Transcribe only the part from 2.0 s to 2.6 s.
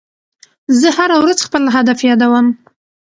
یادوم.